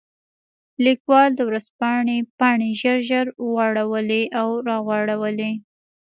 [0.85, 5.51] لیکوال د ورځپاڼې پاڼې ژر ژر واړولې او راواړولې.